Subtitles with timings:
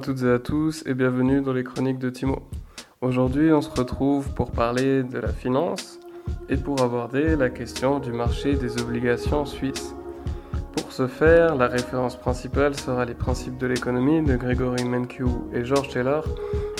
[0.00, 2.38] toutes et à tous et bienvenue dans les chroniques de Timo.
[3.02, 5.98] Aujourd'hui on se retrouve pour parler de la finance
[6.48, 9.94] et pour aborder la question du marché des obligations suisses.
[10.72, 15.64] Pour ce faire, la référence principale sera les principes de l'économie de Gregory Menkew et
[15.64, 16.24] George Taylor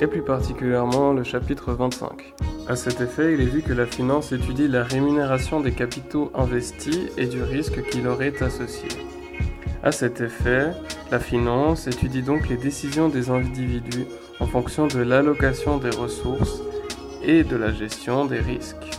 [0.00, 2.34] et plus particulièrement le chapitre 25.
[2.66, 7.12] À cet effet, il est vu que la finance étudie la rémunération des capitaux investis
[7.16, 8.88] et du risque qui leur est associé.
[9.84, 10.70] À cet effet,
[11.10, 14.06] la finance étudie donc les décisions des individus
[14.40, 16.62] en fonction de l'allocation des ressources
[17.22, 18.98] et de la gestion des risques.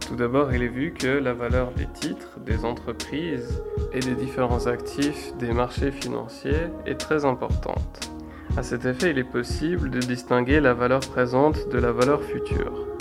[0.00, 3.62] Tout d'abord, il est vu que la valeur des titres, des entreprises
[3.92, 8.10] et des différents actifs des marchés financiers est très importante.
[8.56, 12.93] À cet effet, il est possible de distinguer la valeur présente de la valeur future.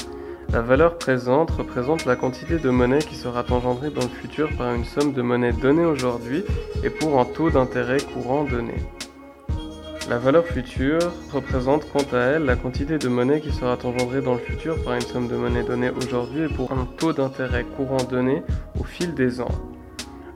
[0.54, 4.72] La valeur présente représente la quantité de monnaie qui sera engendrée dans le futur par
[4.72, 6.44] une somme de monnaie donnée aujourd'hui
[6.84, 8.76] et pour un taux d'intérêt courant donné.
[10.12, 14.34] La valeur future représente quant à elle la quantité de monnaie qui sera engendrée dans
[14.36, 18.04] le futur par une somme de monnaie donnée aujourd'hui et pour un taux d'intérêt courant
[18.04, 18.44] donné
[18.80, 19.56] au fil des ans.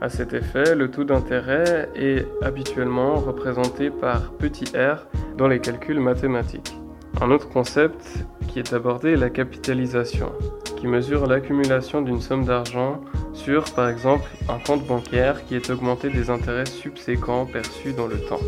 [0.00, 6.00] À cet effet, le taux d'intérêt est habituellement représenté par petit r dans les calculs
[6.00, 6.76] mathématiques.
[7.20, 8.26] Un autre concept
[8.58, 10.32] est abordé est la capitalisation,
[10.76, 13.00] qui mesure l'accumulation d'une somme d'argent
[13.32, 18.18] sur, par exemple, un compte bancaire qui est augmenté des intérêts subséquents perçus dans le
[18.18, 18.40] temps.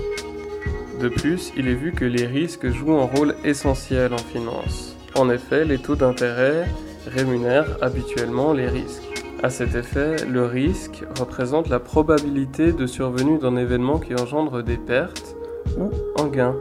[1.01, 4.97] De plus, il est vu que les risques jouent un rôle essentiel en finance.
[5.15, 6.67] En effet, les taux d'intérêt
[7.07, 9.03] rémunèrent habituellement les risques.
[9.43, 14.77] À cet effet, le risque représente la probabilité de survenue d'un événement qui engendre des
[14.77, 15.35] pertes
[15.79, 16.55] ou un gain.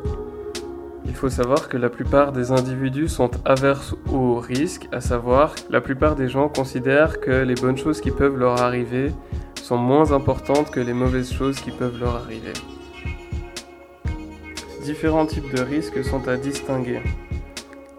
[1.09, 5.81] Il faut savoir que la plupart des individus sont averses au risque, à savoir la
[5.81, 9.11] plupart des gens considèrent que les bonnes choses qui peuvent leur arriver
[9.55, 12.53] sont moins importantes que les mauvaises choses qui peuvent leur arriver.
[14.83, 17.01] Différents types de risques sont à distinguer.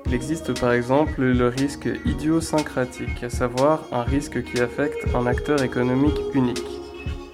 [0.06, 5.62] Il existe par exemple le risque idiosyncratique, à savoir un risque qui affecte un acteur
[5.62, 6.79] économique unique.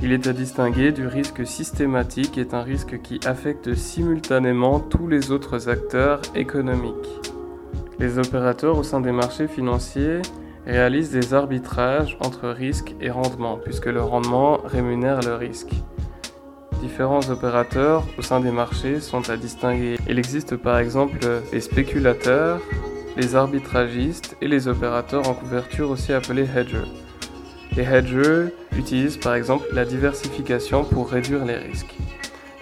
[0.06, 5.09] Il est à distinguer du risque systématique, qui est un risque qui affecte simultanément tous
[5.09, 7.09] les autres acteurs économiques.
[7.99, 10.22] Les opérateurs au sein des marchés financiers
[10.65, 15.72] réalisent des arbitrages entre risque et rendement, puisque le rendement rémunère le risque.
[16.81, 19.97] Différents opérateurs au sein des marchés sont à distinguer.
[20.09, 21.19] Il existe par exemple
[21.53, 22.61] les spéculateurs,
[23.17, 26.93] les arbitragistes et les opérateurs en couverture aussi appelés hedgers.
[27.77, 31.97] Les hedgers utilisent par exemple la diversification pour réduire les risques.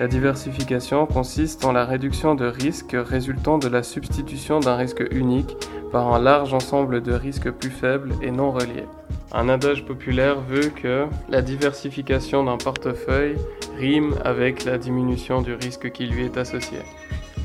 [0.01, 5.57] La diversification consiste en la réduction de risques résultant de la substitution d'un risque unique
[5.93, 8.89] par un large ensemble de risques plus faibles et non reliés.
[9.33, 13.37] Un adage populaire veut que la diversification d'un portefeuille
[13.79, 16.79] rime avec la diminution du risque qui lui est associé.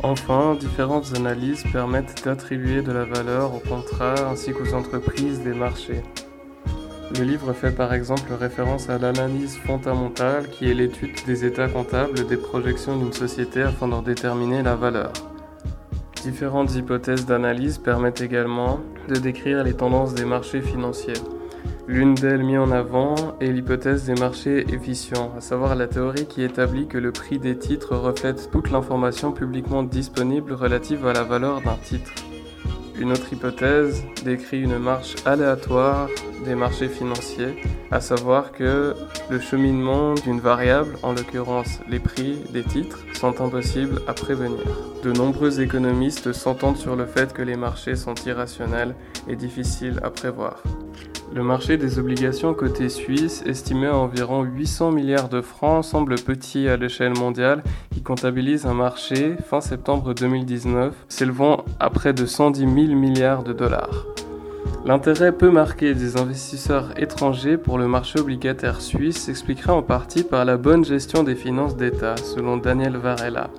[0.01, 6.01] Enfin, différentes analyses permettent d'attribuer de la valeur aux contrats ainsi qu'aux entreprises des marchés.
[7.18, 12.28] Le livre fait par exemple référence à l'analyse fondamentale qui est l'étude des états comptables
[12.28, 15.12] des projections d'une société afin d'en déterminer la valeur.
[16.22, 21.14] Différentes hypothèses d'analyse permettent également de décrire les tendances des marchés financiers.
[21.88, 26.44] L'une d'elles mise en avant est l'hypothèse des marchés efficients, à savoir la théorie qui
[26.44, 31.62] établit que le prix des titres reflète toute l'information publiquement disponible relative à la valeur
[31.62, 32.12] d'un titre.
[33.00, 36.10] Une autre hypothèse décrit une marche aléatoire
[36.44, 37.56] des marchés financiers,
[37.92, 38.94] à savoir que
[39.30, 44.66] le cheminement d'une variable, en l'occurrence les prix des titres, sont impossibles à prévenir.
[45.02, 48.96] De nombreux économistes s'entendent sur le fait que les marchés sont irrationnels
[49.30, 50.62] et difficiles à prévoir.
[51.34, 56.68] Le marché des obligations côté suisse, estimé à environ 800 milliards de francs, semble petit
[56.68, 57.64] à l'échelle mondiale,
[58.04, 64.06] comptabilise un marché fin septembre 2019 s'élevant à près de 110 000 milliards de dollars.
[64.86, 70.46] L'intérêt peu marqué des investisseurs étrangers pour le marché obligataire suisse s'expliquera en partie par
[70.46, 73.50] la bonne gestion des finances d'État, selon Daniel Varela.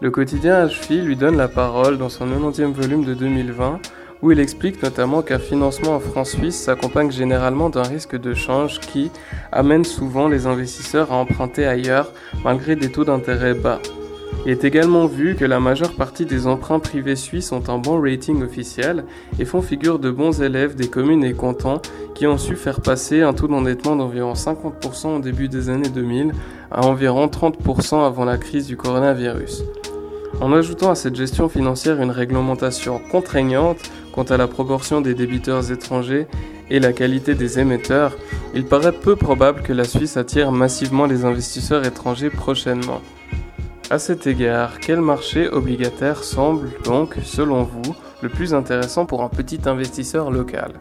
[0.00, 3.80] Le quotidien HFI lui donne la parole dans son 90e volume de 2020
[4.22, 8.80] où il explique notamment qu'un financement en francs suisse s'accompagne généralement d'un risque de change
[8.80, 9.10] qui
[9.52, 12.12] amène souvent les investisseurs à emprunter ailleurs
[12.44, 13.80] malgré des taux d'intérêt bas.
[14.44, 18.00] Il est également vu que la majeure partie des emprunts privés suisses ont un bon
[18.00, 19.04] rating officiel
[19.38, 21.80] et font figure de bons élèves des communes et cantons
[22.14, 26.32] qui ont su faire passer un taux d'endettement d'environ 50% au début des années 2000
[26.70, 29.64] à environ 30% avant la crise du coronavirus.
[30.40, 33.78] En ajoutant à cette gestion financière une réglementation contraignante
[34.16, 36.26] quant à la proportion des débiteurs étrangers
[36.70, 38.16] et la qualité des émetteurs,
[38.54, 43.02] il paraît peu probable que la Suisse attire massivement les investisseurs étrangers prochainement.
[43.90, 49.28] À cet égard, quel marché obligataire semble donc, selon vous, le plus intéressant pour un
[49.28, 50.72] petit investisseur local?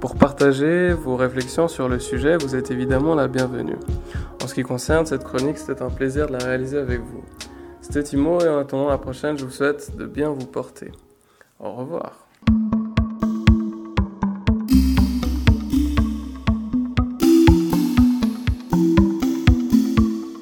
[0.00, 3.76] Pour partager vos réflexions sur le sujet, vous êtes évidemment la bienvenue.
[4.42, 7.22] En ce qui concerne cette chronique, c'était un plaisir de la réaliser avec vous.
[7.82, 10.90] C'était Timo et en attendant la prochaine, je vous souhaite de bien vous porter.
[11.60, 12.31] Au revoir.